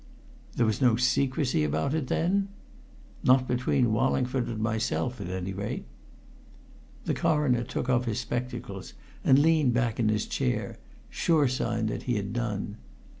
[0.55, 2.47] "There was no secrecy about it, then?"
[3.23, 5.85] "Not between Wallingford and myself at any rate."
[7.05, 10.79] The Coroner took off his spectacles and leaned back in his chair
[11.11, 12.77] sure sign that he had done.